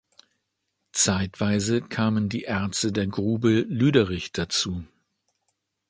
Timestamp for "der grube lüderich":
2.91-4.31